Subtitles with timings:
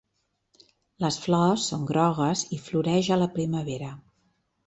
[1.03, 3.93] Les flors són grogues i floreix a la primavera.